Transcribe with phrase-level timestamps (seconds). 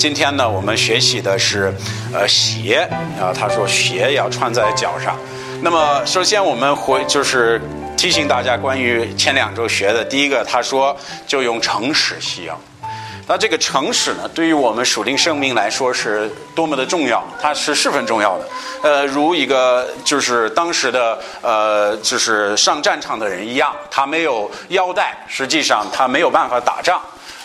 [0.00, 1.70] 今天呢，我们学习的是
[2.10, 2.88] 呃鞋
[3.20, 5.14] 啊，他说鞋要穿在脚上。
[5.60, 7.60] 那么首先我们回就是
[7.98, 12.58] 提醒大家关于前两周学的，第一个他说就用诚实需要。
[13.26, 18.48] 那这个诚实呢，对于我们属灵生命来说是多么的重要，它是十分重要的。
[18.82, 26.98] 呃，如一个就是当时的呃，就是上战场的人一样，他没有腰带，实际上他没有办法打仗。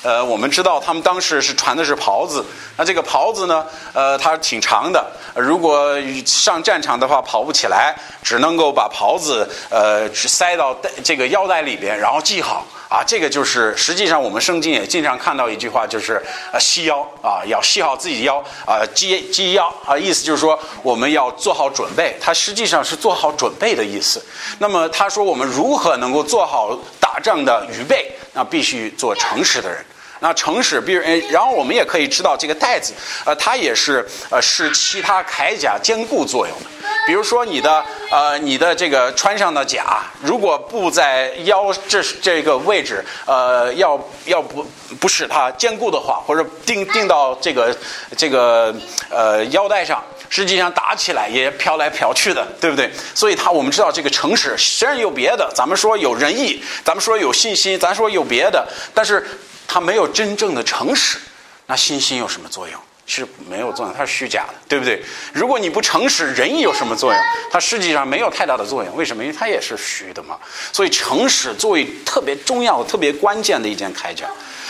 [0.06, 2.46] 呃，我们知道他们当时是穿的是袍子，
[2.78, 5.98] 那这个袍子呢，呃，它挺长的，如果
[6.28, 12.64] 上战场的话跑不起来，只能够把袍子呃塞到这个腰带里边，然后系好。
[12.88, 16.22] 啊，这个就是实际上我们圣经也经常看到一句话，就是
[16.54, 22.16] 呃系腰啊，要系好自己腰啊，系系腰啊，意思就是说我们要做好准备。
[22.22, 24.24] 它实际上是做好准备的意思。
[24.60, 28.12] 那么他说我们如何能够做好打仗的预备？
[28.34, 29.84] 那必须做诚实的人。
[30.26, 32.94] 那诚实，比如，然后我们也可以知道这个带子，
[33.28, 36.66] 呃，它也是呃是其他铠甲坚固作用的。
[37.06, 44.66] 比如说你的呃你的这个穿上的甲，如果不在腰这这个位置，呃，要要不
[45.00, 47.78] 不使它坚固的话，或者钉钉到这个
[48.18, 48.74] 这个
[49.12, 52.90] 呃腰带上，实际上打起来也飘来飘去的，对不对？
[53.14, 59.24] 所以它我们知道这个诚实，虽然有别的，咱们说有仁义，咱们说有信心，咱说有别的，但是。
[59.68, 61.18] 它没有真正的诚实，
[61.66, 62.80] 那信心有什么作用？
[63.08, 65.00] 是没有作用，它是虚假的，对不对？
[65.32, 67.22] 如果你不诚实，仁义有什么作用？
[67.52, 68.96] 它实际上没有太大的作用。
[68.96, 69.24] 为什么？
[69.24, 70.40] 因为它也是虚的嘛。
[70.74, 74.26] 所以诚实作为特别重要、特别关键的一件铠甲。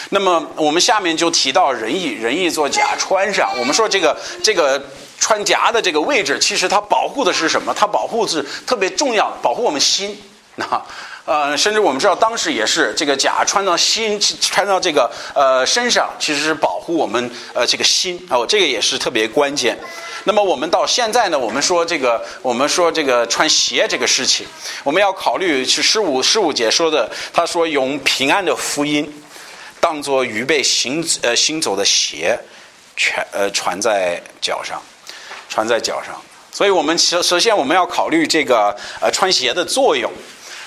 [0.09, 3.49] 那么我们下面就提到仁义，仁义做甲穿上。
[3.57, 4.85] 我们说这个这个
[5.17, 7.73] 穿甲的这个位置，其实它保护的是什么？
[7.73, 10.21] 它保护是特别重要，保护我们心。
[10.55, 10.65] 那。
[11.25, 19.75] 呃，甚至我们知道，当时也是这个甲穿到心，穿到这个呃身上，其实是保护我们呃这个心哦，这个也是特别关键。
[20.25, 24.45] 那么我们到现在呢，我们说这个，我们说这个穿鞋这个事情，
[24.83, 29.11] 我们要考虑是十五十五节说的，他说用平安的福音
[29.79, 32.39] 当做预备行呃行走的鞋，
[32.95, 34.79] 全呃穿在脚上，
[35.49, 36.15] 穿在脚上。
[36.51, 40.11] 所以我们首首先我们要考虑这个呃穿鞋的作用。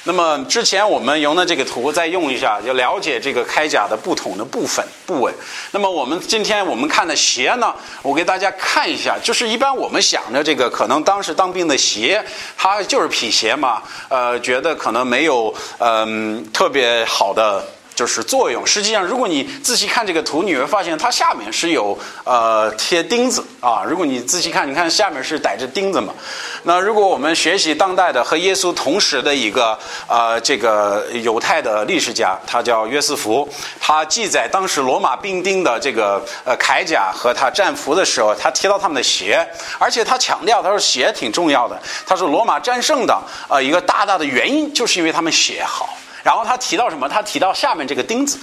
[0.05, 5.33] 那么之前我们用的这个图再用一下，就了解这个铠甲的不同的部分部位。
[5.73, 12.25] 那么我们今天我们看的鞋呢，我给大家看一下，就是一般我们想着这个可能当时当兵的鞋，
[12.57, 17.63] 它就是皮鞋嘛，呃，觉得可能没有嗯特别好的。
[17.99, 18.65] 就是作用。
[18.65, 23.83] 实际上，如果你仔细看这个图，你会发现它下面是有呃贴钉子啊。
[23.85, 26.15] 如果你仔细看，你看下面是带着钉子嘛。
[26.63, 29.77] 那如果我们学习当代的和耶稣同时的一个
[30.07, 33.49] 呃这个犹太的历史家，他叫约瑟夫，
[33.81, 39.45] 他记载当时罗马兵丁的这个呃铠甲和他战俘的时候，他提到他们的鞋，
[39.77, 41.77] 而且他强调他说鞋挺重要的。
[42.07, 45.99] 他说罗马战胜的呃一个大大的原因就是因为他们鞋好。
[46.23, 47.09] 然后他提到什么？
[47.09, 48.39] 他提到下面这个钉子，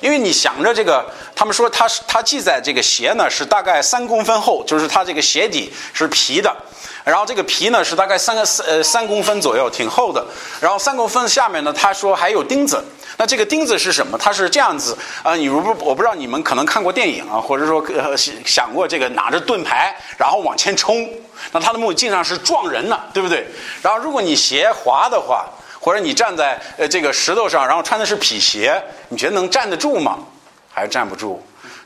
[0.00, 1.04] 因为你想着这个，
[1.36, 6.54] 他们说他是他记载这个鞋呢是大概三公分厚，就是它这个鞋底是皮的，
[7.04, 10.24] 然后这个皮呢是大概三个三呃三公分左右，挺厚的。
[10.60, 12.82] 然后三公分下面呢，他说还有钉子。
[13.18, 14.16] 那这个钉子是什么？
[14.16, 21.06] 它是这样子啊，你如不我不知道你们可能看过电影啊，或者说呃想过这个拿着盾牌然后往前冲，
[21.52, 23.46] 那他的目的经常是撞人呢，对不对？
[23.82, 25.46] 然后如果你鞋滑的话。
[25.80, 30.18] 或者你站在呃这个石头上，然后穿的是皮鞋，你觉得能站得住吗？
[30.70, 31.42] 还是站不住？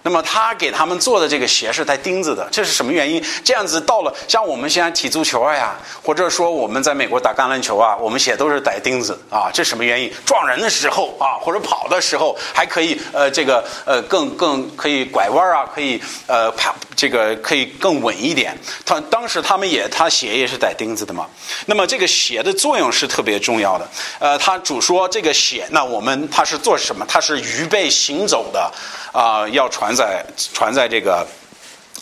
[0.07, 3.25] 那么他给他们做的这个鞋是带钉子的，这是什么原因？
[3.43, 10.13] 这样子到了像我们现在踢足球呀，或者说我们在美国打橄榄球啊，我们鞋都是带钉子啊，这什么原因？
[10.27, 18.55] 撞人的时候啊，或者跑的时候还可以呃这个呃更更可以拐弯啊，可以呃跑这个可以更稳一点。
[18.85, 21.27] 他当时他们也他鞋也是带钉子的嘛。
[21.65, 23.89] 那么这个鞋的作用是特别重要的。
[24.19, 27.07] 呃，他主说这个鞋，那我们他是做什么？
[27.09, 28.71] 他是预备行走的。
[29.15, 31.27] 啊，要传在传在这个，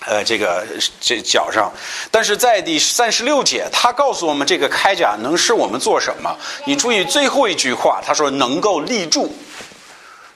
[0.06, 0.64] 呃，这个
[1.00, 1.70] 这脚上。
[2.10, 6.36] 但是在第三十六节，他告诉我们这个铠甲能使我们做什么？
[6.66, 9.34] 你注意最后一句话，他说能够立住，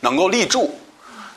[0.00, 0.78] 能够立住。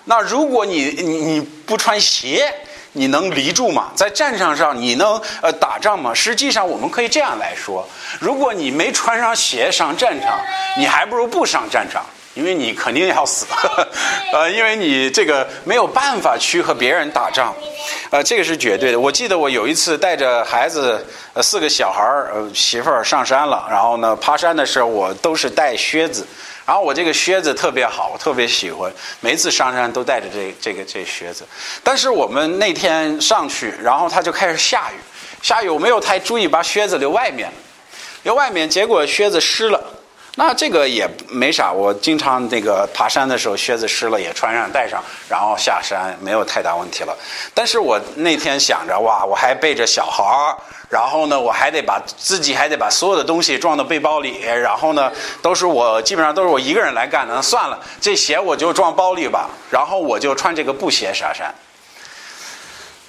[0.05, 2.51] 那如果你你你不穿鞋，
[2.93, 3.91] 你能立住吗？
[3.95, 6.11] 在战场上你能呃打仗吗？
[6.13, 7.87] 实际上我们可以这样来说：
[8.19, 10.39] 如果你没穿上鞋上战场，
[10.77, 12.03] 你还不如不上战场。
[12.35, 13.45] 因为你肯定要死，
[14.31, 17.53] 呃，因为你这个没有办法去和别人打仗，
[18.11, 18.99] 呃，这个是绝对的。
[18.99, 26.25] 我记得我有一次带着孩子，呃，四个小孩儿，呃，媳妇儿上山了，然后呢，爬山的时候我都是带靴子。
[26.65, 31.43] 然后我这个靴子特别好，我特别喜欢，每次上山都带着这这个这靴子。
[31.83, 34.99] 但是我们那天上去，然后它就开始下雨，
[35.41, 37.51] 下雨我没有太注意，把靴子留外面，
[38.21, 39.83] 留外面，结果靴子湿了。
[40.39, 47.13] 那这个也没啥，我经常那个爬山的时候靴子湿了也穿上带上，然后下山没有太大问题了。
[47.53, 50.55] 但是我那天想着哇，我还背着小孩儿，
[50.87, 57.41] 然后呢我还得把自己还得把所有的东西装到背包里，然后呢都是我基本上都是我一个人来干的。
[57.41, 61.53] 算了，这鞋我就装包里吧，然后我就穿这个布鞋下山。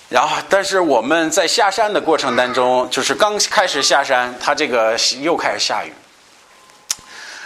[0.08, 5.92] 然后，但是我们在下山的过程当中，就是刚开始下山，它这个又开始下雨。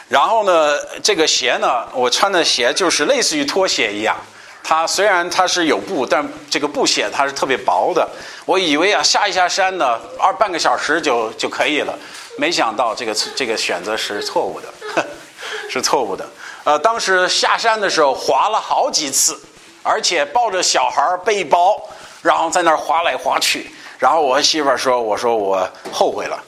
[0.09, 4.17] 然后呢，这个鞋呢，我穿的鞋就是类似于拖鞋一样。
[4.63, 8.09] 它虽然它是有布，但这个布鞋它是特别薄的。
[8.47, 11.99] 我以为啊，下一下山呢，二半个小时就就可以了。
[12.39, 15.05] 没想到这个这个选择是错误的，
[15.71, 16.27] 是错误的。
[16.65, 19.39] 呃，当时下山的时候滑了好几次，
[19.83, 21.81] 而且抱着小孩背包，
[22.23, 23.71] 然后在那儿滑来滑去。
[23.99, 26.43] 然后我媳妇儿说：“我说我后悔了。”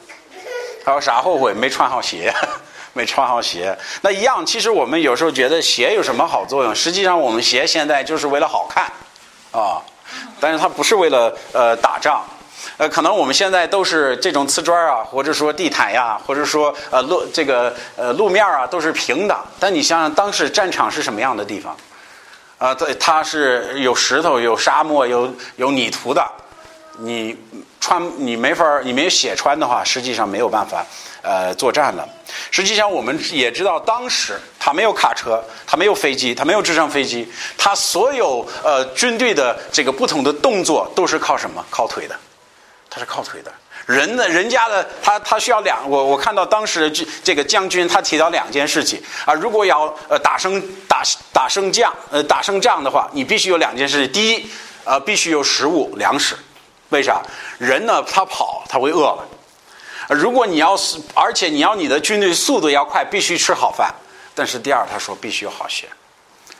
[0.83, 1.53] 他说：“啥后悔？
[1.53, 2.33] 没穿好鞋。”
[2.97, 4.43] 没穿好鞋，那一样。
[4.43, 6.73] 其实我们有时候觉得鞋有什么好作用？
[6.73, 8.85] 实际上，我们鞋现在就是为了好看，
[9.51, 9.77] 啊，
[10.39, 12.25] 但是它不是为了呃打仗。
[12.77, 19.37] 呃，可能我们现在都是这种瓷砖啊，或者说地毯呀，或者说呃路这个呃路面啊都是平的。
[19.59, 21.77] 但你想想，当时战场是什么样的地方？
[22.57, 26.27] 啊，对，它是有石头、有沙漠、有有泥土的。
[26.99, 27.37] 你
[27.87, 30.85] 穿你没法你没有鞋穿的话，实际上没有办法。
[31.21, 32.07] 呃，作战了。
[32.51, 41.65] 实际上，我们也知道，当时他没有卡车，他没有飞机，他没有直升飞机，他所有呃军队的这个不同的动作都是靠什么？
[41.69, 42.15] 靠腿的，
[42.89, 43.51] 他是靠腿的。
[43.85, 45.89] 人呢，人家的他他需要两。
[45.89, 51.01] 我我看到当时的这个将军他提到两件事情啊，如果要呃打胜打
[51.31, 54.13] 打胜仗呃打胜仗的话，你必须有两件事情。
[54.13, 54.49] 第一，
[54.83, 56.37] 呃，必须有食物粮食。
[56.89, 57.21] 为啥？
[57.57, 59.27] 人呢，他跑他会饿了。
[60.09, 63.93] 如果你要是，而且你要你的军队速度要快，必须吃好饭。
[64.33, 65.85] 但是第二，他说必须有好鞋。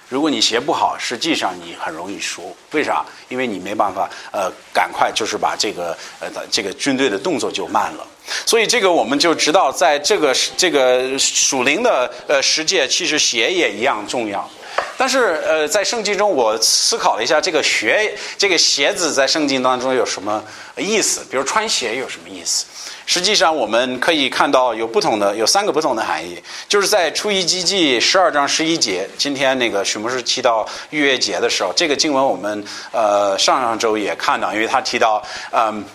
[0.09, 2.55] 如果你鞋不好，实际上你很容易输。
[2.71, 3.05] 为啥？
[3.29, 8.07] 因为你没办法，呃，赶快就是把这个呃的这个军队的动作就慢了。
[8.45, 14.49] 所以这个我们就知道，在这个这个属灵的呃世界，其实鞋也一样重要。
[14.97, 20.43] 但是呃，在圣经中，我思考了一下，这个鞋这个鞋子在圣经当中有什么
[20.75, 21.21] 意思？
[21.29, 22.65] 比如穿鞋有什么意思？
[23.05, 26.41] 实际上，我们可以看到有不同的，有三个不同的含义。
[26.67, 35.85] 就是在出埃及记十二章十一节，今天那个许牧师提到逾越节的时候，这个经文我们呃上上周也看到，因为他提到嗯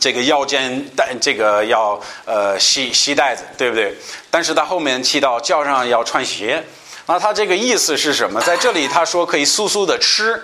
[0.00, 3.96] 这个腰间带这个要呃系系带子，对不对？
[4.30, 6.64] 但是他后面提到脚上要穿鞋，
[7.06, 8.40] 那他这个意思是什么？
[8.40, 10.40] 在这里他说可以速速的吃，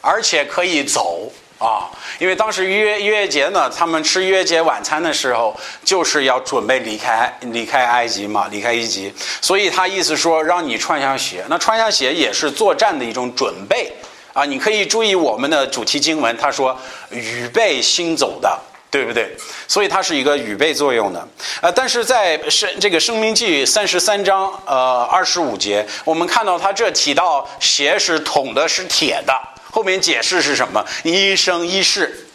[0.00, 1.30] 而且可以走。
[1.58, 1.88] 啊，
[2.18, 9.10] 因为当时约约节呢，他们吃约节晚餐的时候，就是要准备离开离开埃及嘛，离开埃及，
[9.40, 11.42] 所以他意思说让你穿上鞋。
[11.48, 13.90] 那穿上鞋也是作战的一种准备
[14.34, 14.44] 啊。
[14.44, 16.78] 你可以注意我们的主题经文，他说
[17.08, 18.60] 预备行走的，
[18.96, 19.36] 对不对？
[19.68, 21.28] 所以它是一个预备作用的。
[21.60, 29.34] 呃，但是在生这个生命记三十三章呃二十五节，我们看到他这提到鞋是铜的，是铁的。
[29.70, 30.82] 后面解释是什么？
[31.04, 32.26] 一生一世，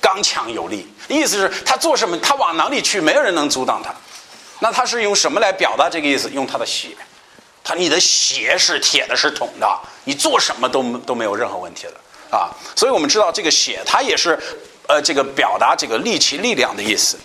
[0.00, 0.92] 刚强有力。
[1.06, 3.94] 意思是他做什么，他往哪里去，没有人能阻挡他。
[4.58, 6.28] 那他是用什么来表达这个意思？
[6.30, 6.88] 用他的血。
[7.62, 12.50] 他你的血是铁的，是铜的，你做什么都都没有任何问题的啊。
[12.74, 14.36] 所以我们知道这个血，它也是
[14.92, 17.18] 呃这个表达这个力气、力量的意思。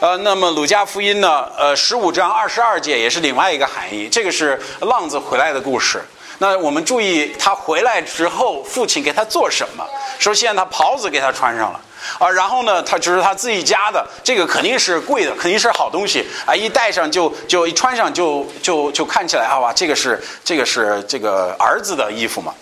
[0.00, 1.48] 呃，那么鲁家福音呢？
[1.56, 4.06] 呃，十五章二十二节也是另外一个含义。
[4.06, 6.04] 这个是浪子回来的故事。
[6.38, 9.86] 那我们注意，他回来之后，父亲给他做什么？
[10.18, 11.80] 首先，他袍子给他穿上了，
[12.18, 16.54] 啊，然后呢，他就是他自己家的，这个肯定是贵的，肯定是好东西啊！
[16.54, 22.52] 一戴上就就一穿上就就就看起来啊哇，这个是这个是这个儿子的衣服嘛，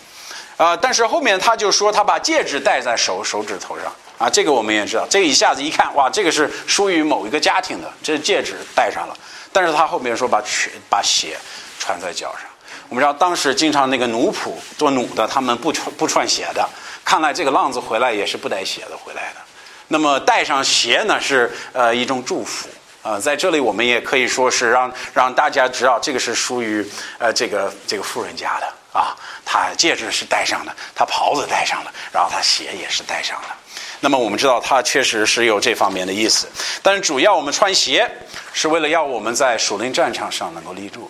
[0.59, 0.76] 啊！
[0.76, 3.91] 但是后面他就说他把戒指戴在手手指头上
[4.23, 9.19] 啊，这个我们也知道，这个一下子一看哇，这个是属于某一个家庭的，这戒指戴上了，
[9.52, 11.37] 但是他后面说把鞋把鞋
[11.76, 12.43] 穿在脚上。
[12.88, 16.69] 我们知道，当时经常那个奴仆做奴的，他们不穿不穿鞋的。
[17.05, 19.41] 看来这个浪子回来也是不带鞋的回来的。
[19.88, 22.69] 那么带上鞋呢，是呃一种祝福
[23.02, 23.19] 啊。
[23.19, 26.88] 在这里，我们也可以说是让让大家知道，这个是属于
[27.19, 29.17] 呃这个这个富人家的啊。
[29.45, 33.57] 他戒指是戴上的，他袍子戴上了，然后他鞋也是戴上了。
[34.05, 36.49] 那么我们知道，他确实是有这方面的意思。
[36.83, 38.11] 但是主要我们穿鞋
[38.53, 41.09] 是为了要我们在属灵战场上能够立住。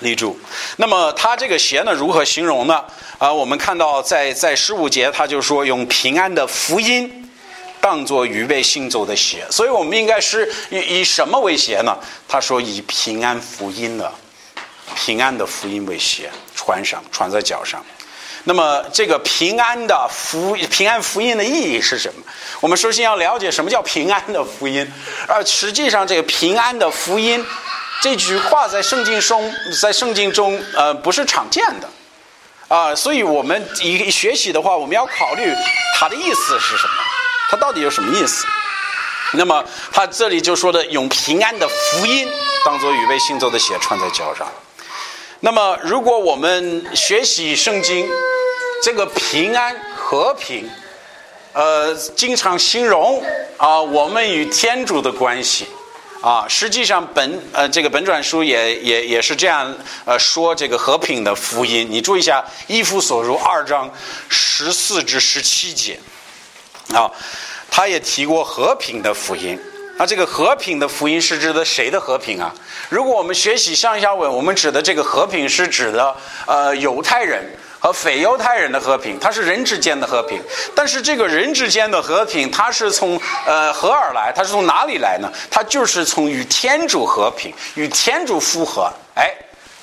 [0.00, 0.38] 立住。
[0.76, 2.82] 那么他这个鞋呢，如何形容呢？
[3.18, 7.30] 啊，我们看到在在十五节，他就说用平安的福音
[7.80, 9.44] 当做预备行走的鞋。
[9.50, 11.94] 所以我们应该是以以什么为鞋呢？
[12.26, 14.10] 他说以平安福音的
[14.94, 17.84] 平安的福音为鞋，穿上穿在脚上。
[18.48, 22.22] 那么这个平安的福平安福音的意义是什么？
[22.62, 24.90] 我们首先要了解什么叫平安的福音。
[25.26, 27.44] 而实际上，这个平安的福音
[28.00, 31.86] 这句话在圣经中，在圣经中呃不是常见的
[32.68, 35.52] 啊，所以我们一学习的话，我们要考虑
[35.96, 36.94] 它的意思是什么，
[37.50, 38.46] 它到底有什么意思？
[39.32, 39.62] 那么
[39.92, 42.26] 他这里就说的用平安的福音
[42.64, 44.48] 当做预备行走的鞋穿在脚上。
[45.40, 48.08] 那么，如果我们学习圣经，
[48.82, 50.68] 这个平安和平，
[51.52, 53.22] 呃，经常形容
[53.56, 55.66] 啊，我们与天主的关系
[56.20, 59.72] 啊，实际上本呃这个本转书也也也是这样
[60.04, 61.86] 呃说这个和平的福音。
[61.88, 63.88] 你注意一下，一夫所入二章
[64.28, 66.00] 十四至十七节
[66.92, 67.08] 啊，
[67.70, 69.56] 他也提过和平的福音。
[69.98, 72.54] 那这个和平的福音是指的谁的和平啊？
[72.88, 77.44] 如果我们学习上下文，我们指的这个和平是指的呃犹太人
[77.80, 80.40] 和非犹太人的和平，它是人之间的和平。
[80.72, 84.32] 但是这个人之间的和平，它是从呃何而来？
[84.32, 85.28] 它是从哪里来呢？
[85.50, 88.88] 它就是从与天主和平，与天主复合。
[89.16, 89.34] 哎，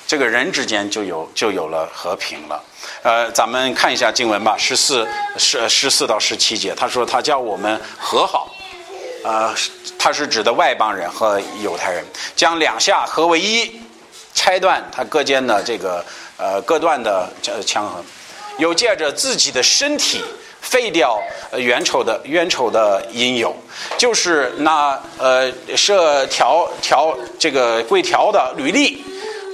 [0.06, 2.64] 这个人之间就有就有了和平了。
[3.02, 5.06] 呃，咱们看一下经文吧，十四
[5.36, 8.50] 十十四到十七节，他说他叫我们和好。
[9.26, 9.52] 呃，
[9.98, 12.04] 它是指的外邦人和犹太人，
[12.36, 13.80] 将两下合为一，
[14.32, 16.04] 拆断它各间的这个
[16.36, 17.28] 呃各段的
[17.66, 18.04] 枪痕，
[18.58, 20.22] 又借着自己的身体
[20.60, 21.20] 废掉
[21.56, 23.52] 冤仇的冤仇的因由，
[23.98, 29.04] 就是那呃设条条这个跪条的履历，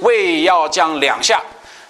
[0.01, 1.41] 为要将两下。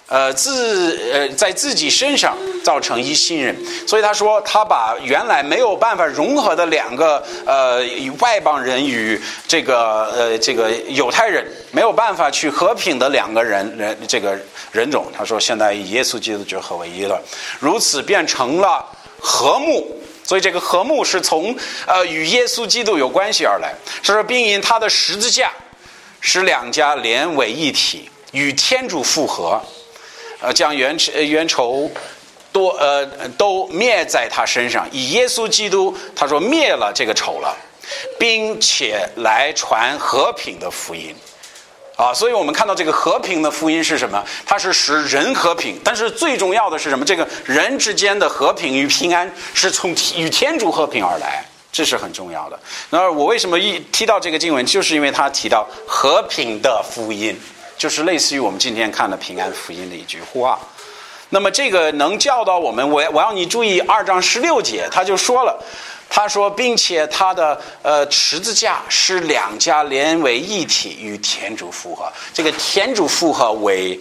[0.06, 3.56] 呃，自呃在自己身上造成一信任，
[3.86, 7.80] 所以他说他把原来没有办法融合的两个呃
[8.20, 9.18] 外邦人与
[9.48, 14.38] 这个呃这个犹太人没有办法去和平的两个人人这个
[14.72, 17.18] 人种，他说现在耶稣基督就合为一了，
[17.58, 18.84] 如此变成了
[19.18, 21.56] 和睦，所以这个和睦是从
[21.86, 25.50] 呃与耶稣基督有关系而来，所以说并因他的十字架
[26.20, 29.58] 使两家连为一体，与天主复合。
[30.44, 30.94] 呃，将冤
[31.26, 31.90] 冤仇
[32.52, 33.06] 多呃
[33.38, 37.56] 都灭在他身上，以耶稣基督他说灭了这个仇了，
[38.18, 41.16] 并且来传和平的福音
[41.96, 44.22] 啊，所以我们看到这个和平的福音是什么？
[44.44, 47.04] 它是使人和平，但是最重要的是什么？
[47.04, 52.58] 这个人之间的和平与平安是从与天主和平而来，这是很重要的。
[52.90, 57.34] 那我为什么一提到这个经文，就是因为他提到和平的福音。
[57.76, 60.58] 就是类似于我们今天看的平安福音的一句话，
[61.30, 65.62] 那么这个能教导我们，我我要你注意二章十六节，他就说了，
[66.08, 74.00] 他说，并且他的呃十字架是两家连为一体，与天主复合，这个天主复合为。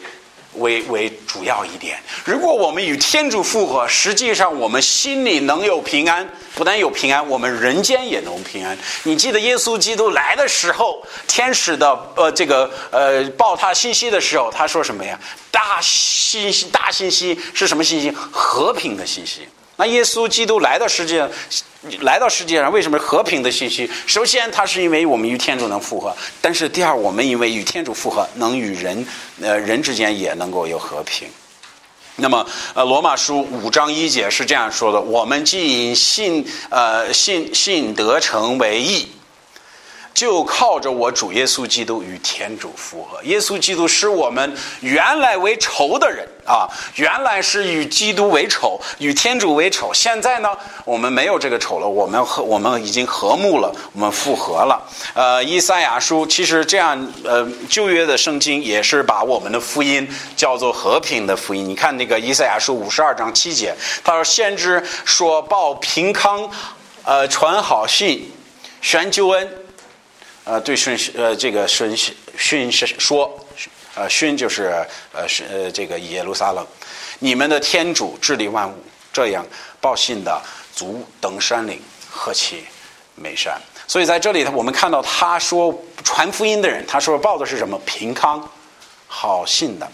[0.55, 1.97] 为为主要一点。
[2.23, 8.77] 如果我们与天主复合，实际上我们心里能有平安，不但有平安，我们人间也能平安。
[9.03, 15.19] 你记得耶稣基督来的时候，天使的呃这个呃报他信息的时候，他说什么呀？
[15.51, 18.11] 大信息，大信息是什么信息？
[18.31, 19.47] 和平的信息。
[19.75, 21.27] 那耶稣基督来到世界，
[22.01, 23.89] 来到世界上，为什么和平的信息？
[24.05, 26.11] 首先，他是因为我们与天主能复合；
[26.41, 29.05] 但是，第二，我们因为与天主复合，能与人，
[29.41, 31.27] 呃，人之间也能够有和平。
[32.17, 39.07] 那么，呃，罗马书五章一节是这样说的：我们既因信，呃，信信得成为义。
[40.13, 43.19] 就靠着我主耶稣基督与天主复合。
[43.23, 49.93] 耶稣基督是我们原来为仇的人啊，原来是与基督为仇，与天主为仇。
[49.93, 50.49] 现在呢，
[50.85, 54.81] 我们没有这个仇了，我们和我们已经和睦了，我们复合了。
[55.13, 61.67] 呃，以赛亚书其实这样，呃，旧约的圣经也是把我们的福音叫做和平的福音。
[61.67, 66.49] 你看那个以赛亚书五十二章七节，他说：“先知说报平康，
[67.03, 68.31] 呃，传好信，
[68.81, 69.49] 宣救恩。”
[70.45, 71.95] 呃，对顺呃这个顺
[72.37, 73.33] 训是说，
[73.95, 74.73] 呃勋就是
[75.13, 76.65] 呃是呃这个耶路撒冷，
[77.19, 78.75] 你们的天主治理万物，
[79.11, 79.45] 这样
[79.79, 80.41] 报信的
[80.73, 82.63] 足登山岭，何其
[83.15, 83.61] 美善！
[83.87, 88.49] 所以在这里，我们看到他说传福音的人，他说报的是什么平康
[89.07, 89.87] 好信的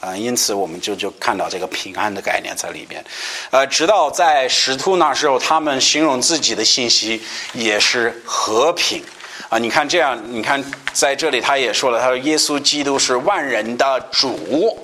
[0.00, 3.04] 啊，因此我们就就看到这个平安的概念在里边。
[3.50, 9.04] 呃，直到在使徒那时候，他们形容自己的信息也是和平。
[9.54, 10.60] 啊，你看这样，你看
[10.92, 14.76] 在这里他也说了，他说耶稣基督是万人的主，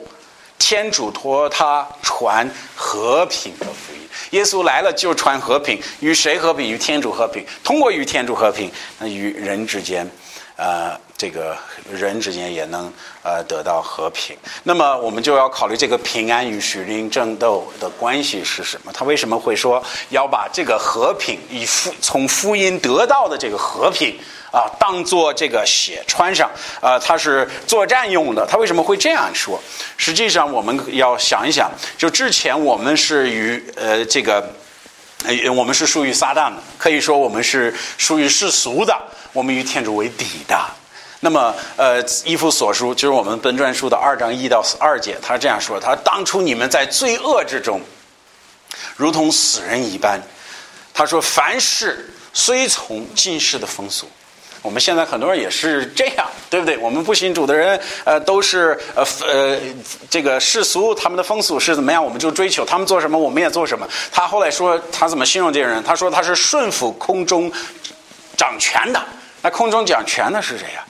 [0.60, 4.08] 天主托他传和平的福音。
[4.30, 6.70] 耶稣来了就传和平，与谁和平？
[6.70, 7.44] 与天主和平。
[7.64, 10.08] 通过与天主和平，那与人之间，
[10.54, 11.54] 呃，这个
[11.92, 12.90] 人之间也能
[13.22, 14.34] 呃得到和平。
[14.62, 18.90] 那么我们就要考虑这个平安与属灵争斗的关系是什么？
[18.90, 24.18] 他为什么会说要把这个和平以福从福音得到的这个和平？
[24.50, 26.50] 啊，当做这个血穿上，
[26.80, 28.44] 啊，它是作战用的。
[28.44, 29.60] 他为什么会这样说？
[29.96, 34.52] 实际上，我们要想一想，就之前我们是与呃这个，
[35.54, 38.92] 我们是属于撒旦的，可以说我们是属于世俗的，
[39.32, 40.58] 我们与天主为敌的。
[41.20, 47.80] 那么，呃，依夫所书就是我们本传书的二章一到二节，他这样说：他当初你们在罪恶之中，
[48.96, 50.18] 如同死人一般。
[50.94, 54.08] 他说，凡事虽从今世的风俗。
[54.62, 56.76] 我们现在很多人也是这样，对不对？
[56.78, 59.58] 我们不信主的人，呃，都是呃呃，
[60.10, 63.88] 这个世俗他们的风俗是怎么样，我们就追求他们做什么，我们也做什么。
[64.12, 65.82] 他后来说，他怎么形容这些人？
[65.82, 67.50] 他说他是顺服空中
[68.36, 69.02] 掌权的。
[69.42, 70.84] 那空中掌权的是谁呀？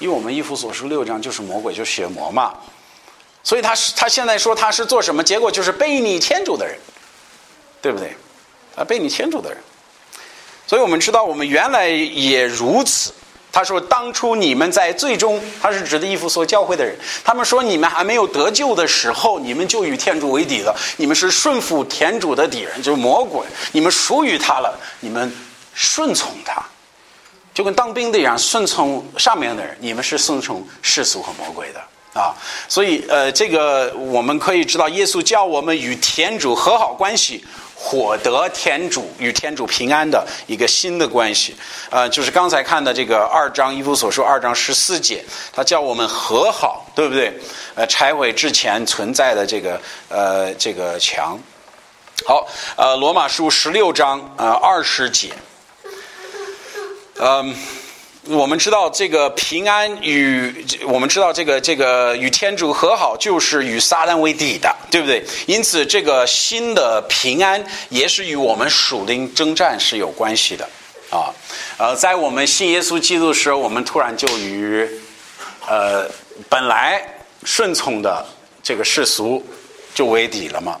[0.00, 2.54] 因为我们一夫所书六章就是魔鬼，就是血魔嘛。
[3.44, 5.22] 所以他是他现在说他是做什么？
[5.22, 6.76] 结果就是被你天主的人，
[7.80, 8.16] 对不对？
[8.74, 9.58] 啊，被你天主的人。
[10.66, 13.12] 所以我们知道，我们原来也如此。
[13.52, 16.96] 他说：“当初你们在最终，他是指的伊夫所教会的人。
[17.24, 20.72] 他们说，你们还没有得救的时候，你们就与天主为敌了。
[20.98, 23.44] 你们是顺服天主的敌人，就是魔鬼。
[23.72, 25.34] 你们属于他了，你们
[25.74, 26.64] 顺从他，
[27.60, 29.76] 就跟当兵的一样，顺从上面的人。
[29.80, 31.80] 你们是顺从世俗和魔鬼的
[32.18, 32.32] 啊。
[32.66, 37.44] 所以，呃，这个我们可以知道，耶稣教我们与天主和好关系。”
[37.82, 41.56] 获得天主与天主平安的一个新的关系，
[41.88, 47.32] 呃，就是刚才看的这个二章一夫所说二章十四节，他叫我们和好，对不对？
[47.74, 51.38] 呃，拆毁之前存在的这个呃这个墙。
[52.26, 55.30] 好，呃，罗马书十六章呃二十节，
[57.20, 57.54] 嗯。
[58.26, 65.24] 我们知道这个平安与我们知道这个这个与天主和好，就是与撒旦为敌的，对不对？
[65.46, 70.68] 因此，这个新的平安也是与我们属灵征战是有关系的
[71.08, 71.32] 啊。
[71.78, 74.86] 呃，在我们信耶稣基督的时候，我们突然就与
[75.66, 76.06] 呃
[76.50, 77.02] 本来
[77.42, 78.24] 顺从的
[78.62, 79.42] 这个世俗
[79.94, 80.78] 就为敌了嘛。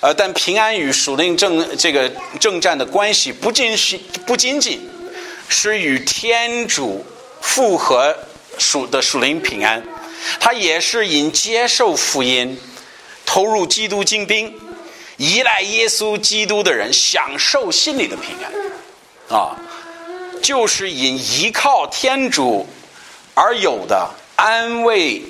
[0.00, 4.80] 呃，但平安与属灵正这个征战的关系，不仅是不仅仅。
[5.48, 7.04] 是与天主
[7.40, 8.16] 复合
[8.58, 9.82] 属的属灵平安，
[10.40, 12.58] 他也是因接受福音、
[13.24, 14.52] 投入基督精兵、
[15.16, 19.56] 依赖耶稣基督的人享受心里的平安，啊，
[20.42, 22.66] 就是因依靠天主
[23.34, 25.22] 而有的安慰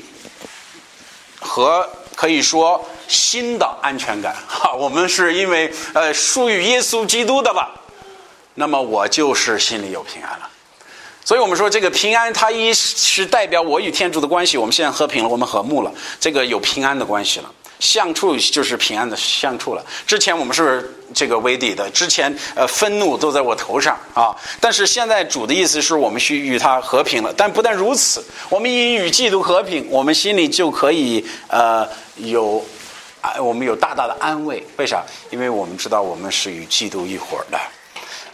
[1.40, 4.34] 和可以说新的安全感。
[4.48, 7.82] 哈，我们是因为呃属于耶稣基督的了。
[8.58, 10.48] 那么我就是心里有平安了，
[11.24, 19.84] 所以我们说这个平安，它一是代表我与天主的关系，我们现在和平了，我们和睦了，这个有平安的关系了，相处就是平安的相处了。
[20.06, 27.30] 之前我们是这个为敌的，之前呃愤怒都在我头上啊，但是现在主的意思是我们需与他和平了。
[27.36, 32.64] 但不但如此，我们因与基督和平，我们心里就可以呃有
[33.20, 34.66] 啊，我们有大大的安慰。
[34.78, 35.04] 为啥？
[35.30, 37.60] 因为我们知道我们是与基督一伙的。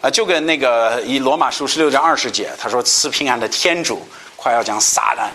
[0.03, 5.31] 啊，就跟那个以罗马书十六章二十节，他说赐平安的天主快要将撒旦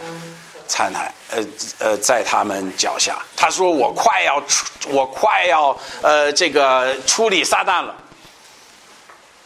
[0.68, 1.44] 踩来，呃
[1.80, 3.18] 呃，在他们脚下。
[3.38, 7.96] 他说我快要出，我快要呃这个处理撒旦了，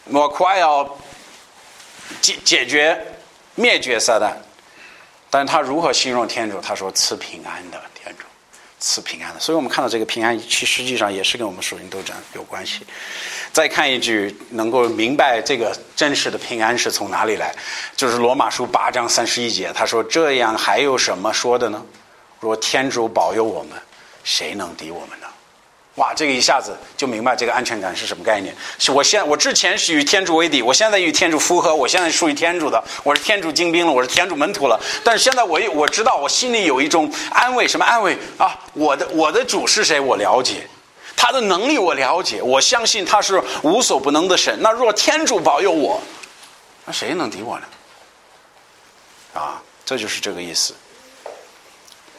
[0.06, 0.84] 我快要
[2.20, 3.00] 解解决
[3.54, 4.32] 灭绝撒旦。
[5.30, 6.60] 但他如何形容天主？
[6.60, 8.24] 他说赐平安的天主，
[8.80, 9.38] 赐平安的。
[9.38, 12.84] 所以我们看到这个平安，其实际上也是跟我们属灵斗争有关系。
[13.52, 17.54] 再看一句，能够明白这个真实的平安是从哪里来，
[17.94, 21.82] 就是罗马书八章三十一节，他说：“这样还有什么说的呢？
[22.40, 23.72] 若天主保佑我们，
[24.24, 25.26] 谁能敌我们呢？”
[25.96, 28.56] 哇，这个一下子就明白这个安全感是什么概念。
[28.78, 34.80] 是我现我之前是与天主为敌，我现在与天主复合，我现在属于天主的，我是天主精兵了，我是天主门徒了。
[35.04, 38.58] 但是现在我我知道，我心里有一种安慰，什么安慰啊？
[38.72, 40.00] 我的我的主是谁？
[40.00, 40.66] 我了解。
[41.22, 44.58] 他的能力我了解，我相信他是无所不能的神。
[44.60, 46.02] 那若天主保佑我，
[46.84, 47.64] 那谁能敌我呢？
[49.32, 50.74] 啊，这就是这个意思。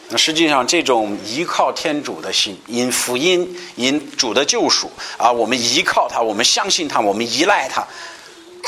[0.07, 7.85] 那实际上，这种依靠天主的心，因福音，因主的救赎啊，我们依靠他，我们相信他，我们依赖他，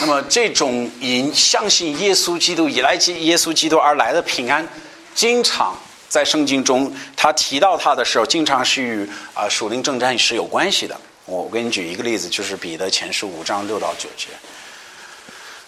[0.01, 4.67] 那么这种因相信耶稣基督以来耶稣基督而来的平安，
[5.13, 10.99] 经常在圣经中他提到他的时候，经常是与啊属灵征战是有关系的。
[11.25, 14.27] 我我给你举一个例子，就是彼得前书五章六到九节。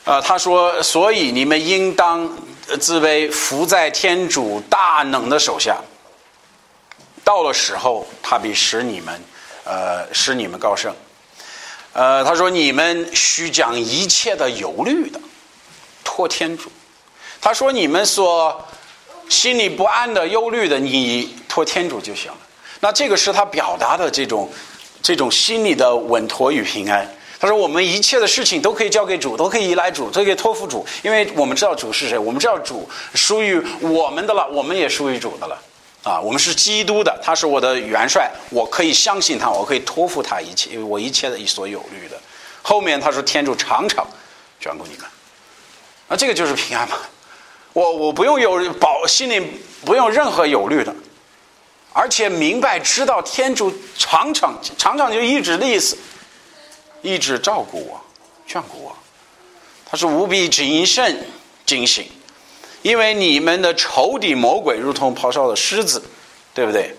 [0.06, 2.30] 啊，他说：“所以你们应当
[2.80, 5.82] 自为服在天主大能的手下。
[7.26, 9.22] 到了时候，他必使你们，
[9.66, 10.96] 呃，使你们高升。
[11.92, 15.20] 呃，他说你们需将一切的忧虑的
[16.06, 16.72] 托天主。
[17.42, 18.66] 他说你们所
[19.30, 22.38] 心里不安的忧虑的，你托天主就行了。
[22.80, 24.50] 那这个是他表达的这种
[25.02, 27.08] 这种心理的稳妥与平安。”
[27.40, 35.56] 他说：“我们一切的事情都可以交给主，都可以依赖主，都可以托付主，因为我们知道主是谁，我们知道主属于我们的了，我们也属于主的了。
[36.04, 42.18] 啊，我们是基督的，他是我的元帅，我可以相信他，我可以托付他一切，因为我一切的所有虑的。
[42.64, 44.08] 后面他说：天主常常
[44.60, 45.06] 眷顾你们，
[46.08, 46.98] 那，这个就是平安嘛。
[47.78, 49.40] 我我不用有保心里
[49.86, 50.96] 不用任何忧虑的，
[51.94, 55.96] 而且明白知道天主常常常常就一直的意思。”
[57.04, 58.02] 一直照顾我，
[58.50, 58.98] 眷顾我，
[59.86, 61.24] 他是无比谨慎
[61.68, 62.10] 警醒，
[62.82, 66.02] 因为你们的仇敌魔鬼如同咆哮的狮子，
[66.56, 66.96] 对不对？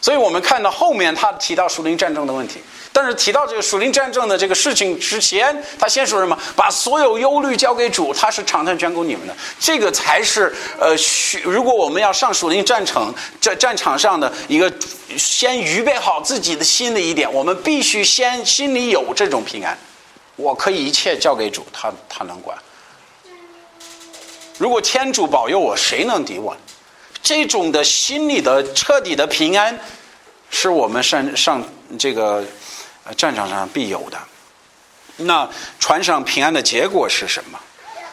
[0.00, 2.60] 所以我们看到后面他提到属灵战争的问题，
[2.92, 6.38] 但是提到这个属灵战争的这个事情之前，他先说什么？
[6.54, 9.36] 把所有忧虑交给主，他是常常眷顾你们的。
[9.58, 10.96] 这个才是呃，
[11.42, 14.72] 如果我们要上属灵战场，在战场上的一个。
[15.16, 19.76] 先预备好自己的心的一点，我们必须先心里有这种平安。
[20.36, 22.56] 我可以一切交给主，他他能管。
[24.58, 26.54] 如果天主保佑我，谁能敌我？
[27.28, 29.78] 这种的心理的彻底的平安，
[30.48, 31.62] 是我们上上
[31.98, 32.42] 这个
[33.18, 34.16] 战场上必有的。
[35.18, 35.46] 那
[35.78, 37.60] 传上平安的结果是什么？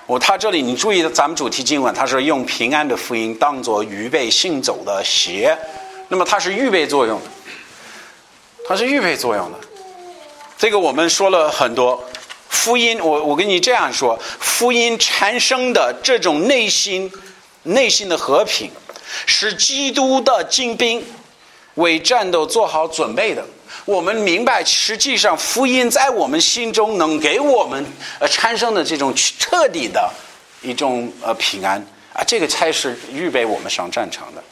[0.06, 5.58] 我他这里你注意，咱们主题经文，他说用平安的福音当做预备行走的鞋。
[6.10, 7.30] 那么它是预备作用的，
[8.68, 9.58] 它是预备作用的。
[10.58, 12.04] 这个我们说了很多，
[12.50, 17.10] 福音，我我跟你这样说，福音产生的这种内心
[17.64, 18.70] 内心的和平，
[19.26, 21.04] 是基督的精兵
[21.76, 23.46] 为战斗做好准备的。
[23.84, 27.86] 我们明白，实际上福音在我们心中能给我们
[28.20, 30.12] 呃产生的这种彻底的
[30.62, 31.80] 一种呃平安
[32.14, 34.44] 啊，这个才是预备我们上战场的。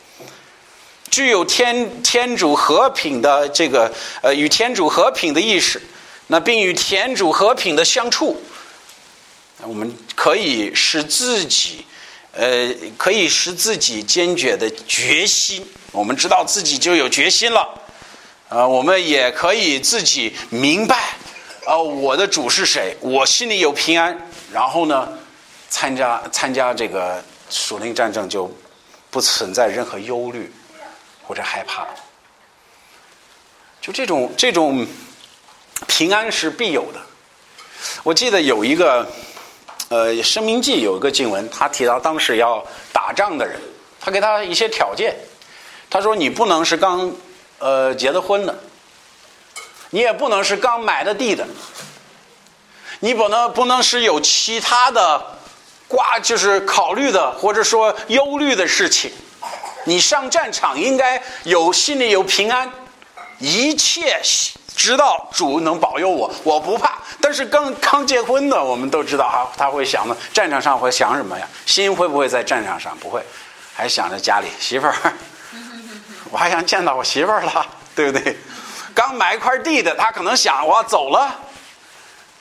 [1.10, 5.82] 具有天天主和平的这个呃与天主和平的意识，
[6.28, 8.42] 那并与天主和平的相处，
[9.62, 11.86] 我们可以使自己
[12.34, 15.65] 呃可以使自己坚决的决心。
[15.91, 17.82] 我们知道自己就有决心了，
[18.50, 21.15] 啊，我们也可以自己明白，
[21.65, 25.08] 啊，我的主是谁，我心里有平安，然后呢，
[25.69, 28.52] 参加参加这个属灵战争就
[29.10, 30.52] 不存在任何忧虑。
[31.26, 31.88] 或者害怕，
[33.80, 34.86] 就这种这种
[35.88, 37.00] 平安是必有的。
[38.04, 39.10] 我记得有一个
[39.93, 43.62] 呃《生命记》有一个经文，他提到当时要打仗的人，
[43.99, 45.15] 他给他一些条件。
[45.88, 47.12] 他说：“你不能是刚
[47.60, 48.58] 呃结的婚的，
[49.91, 51.45] 你也不能是刚买的地的，
[53.01, 55.23] 你不能不能是有其他的
[55.88, 59.12] 挂就是考虑的或者说忧虑的事情。”
[59.86, 62.71] 你上战场应该有心里有平安，
[63.38, 64.19] 一切
[64.75, 66.99] 知道主能保佑我，我不怕。
[67.21, 71.47] 但是刚刚结婚的，我们都知道啊，他会想的战场上会想什么呀？
[71.65, 72.97] 心会不会在战场上？
[72.97, 73.21] 不会，
[73.73, 74.95] 还想着家里媳妇儿，
[76.31, 78.38] 我还想见到我媳妇儿了，对不对？
[78.93, 81.33] 刚买一块地的，他可能想我走了，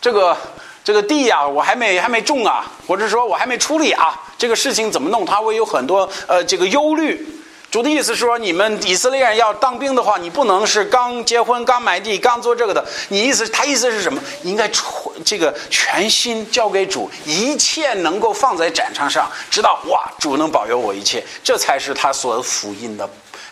[0.01, 0.37] 这个。
[0.85, 5.25] 这个地呀，我还没还没种啊，或者说我还没处理啊，这个事情怎么弄？
[5.25, 7.25] 他会有很多呃这个忧虑。
[7.73, 12.85] 主的意思是说，你们以色列人要当兵的话，你不能是刚结婚、刚买地、刚做这个的。
[13.09, 14.23] 你意思，他意思是什么？
[14.43, 14.85] 应该全
[15.25, 23.09] 这个全心交给主，一切能够放在战场上，知道哇，主能保佑我一切，这才是他所福音的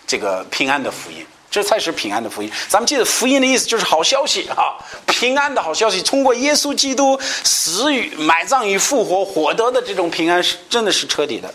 [0.06, 1.26] 这个平安的福音。
[1.50, 2.52] 这才是平安的福音。
[2.68, 6.02] 咱们记得福音的意思就是好消息啊，平安的好消息。
[6.02, 11.52] 通过耶稣基督死与埋葬与复活获得的这种平安是真的是彻底的。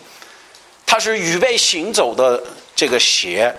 [0.85, 2.41] 它是预备行走的
[2.75, 3.53] 这个鞋，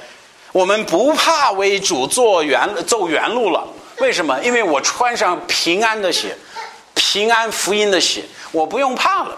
[0.53, 3.67] 我们不怕为主做原走原路了。
[3.99, 4.39] 为什么？
[4.43, 6.37] 因为我穿上平安的鞋，
[6.95, 9.37] 平安福音的鞋，我不用怕了。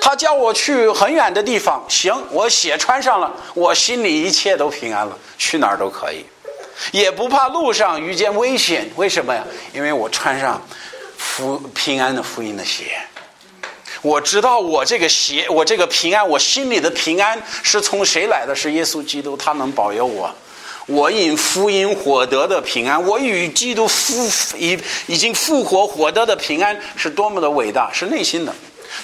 [0.00, 6.24] 他叫我去很远的地方，行，我鞋穿上了，我心里一切都平安了，去哪儿都可以，
[6.92, 8.88] 也不怕路上遇见危险。
[8.96, 9.44] 为什么呀？
[9.74, 10.60] 因为我穿上
[11.18, 12.98] 福平安的福音的鞋。
[14.06, 18.54] 我知道我这个邪，我这个平安，我心里的平安是从谁来的？
[18.54, 20.32] 是耶稣基督，他能保佑我。
[20.86, 28.54] 我因福音获得的平安，我与基督复已已经复活获得的平安，是多么的伟大，是内心的。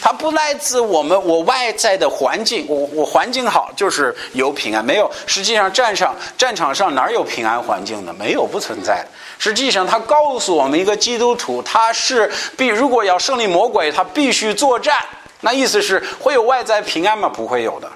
[0.05, 5.09] 它不来自我们我外在的环境，我我环境好就是有平安，没有。
[5.29, 8.13] 实际上战场战场上哪有平安环境呢？
[8.19, 9.07] 没有，不存在。
[9.39, 14.97] 实际上，他告诉我们一个基督徒，他是必如果要胜利魔鬼，他必须作战。
[15.41, 17.29] 那意思是会有外在平安吗？
[17.29, 17.89] 不会有的。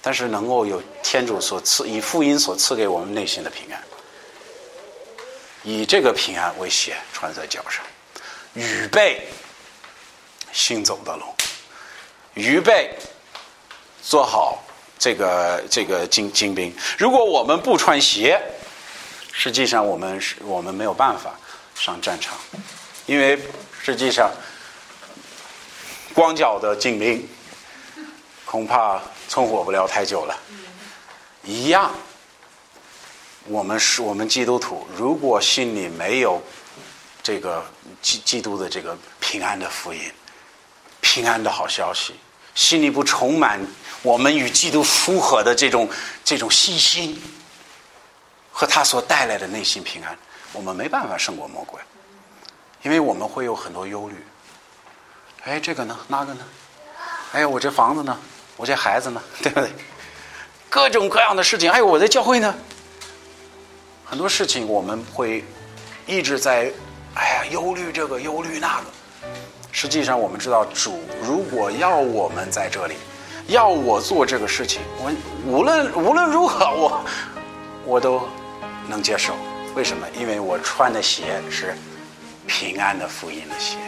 [0.00, 3.80] 但是能够有天主所赐以福音所赐给我们内心的平安，
[5.62, 7.84] 以这个平安为鞋穿在脚上，
[8.54, 9.28] 预备
[10.52, 11.24] 行走的路，
[12.34, 12.94] 预备
[14.02, 14.62] 做好
[14.98, 16.72] 这个这个精精兵。
[16.96, 18.40] 如果我们不穿鞋，
[19.32, 21.34] 实际上我们是我们没有办法
[21.74, 22.36] 上战场，
[23.06, 23.38] 因为
[23.82, 24.30] 实际上
[26.14, 27.28] 光脚的精兵
[28.44, 29.02] 恐怕。
[29.28, 30.38] 存活不了太久了，
[31.42, 31.90] 一样。
[33.46, 36.38] 我们是我们基督徒，如果心里没有
[37.22, 37.64] 这个
[38.02, 40.02] 基基督的这个平安的福音、
[41.02, 42.14] 平安的好消息，
[42.54, 43.60] 心里不充满
[44.02, 45.86] 我们与基督符合的这种
[46.24, 47.20] 这种信心
[48.50, 50.16] 和他所带来的内心平安，
[50.52, 51.78] 我们没办法胜过魔鬼，
[52.82, 54.14] 因为我们会有很多忧虑。
[55.44, 55.98] 哎，这个呢？
[56.06, 56.44] 那个呢？
[57.32, 58.16] 哎，我这房子呢？
[58.56, 59.70] 我这孩子呢，对不对？
[60.70, 62.54] 各种各样的事情，哎我在教会呢，
[64.04, 65.44] 很多事情我们会
[66.06, 66.72] 一直在，
[67.14, 68.86] 哎呀，忧虑这个，忧虑那个。
[69.72, 72.94] 实际上，我们知道，主如果要我们在这里，
[73.48, 75.10] 要我做这个事情，我
[75.46, 77.04] 无论无论如何，我
[77.86, 78.22] 我都
[78.86, 79.32] 能接受。
[79.74, 80.06] 为什么？
[80.14, 81.74] 因为我穿的鞋是
[82.46, 83.78] 平安的福音的鞋。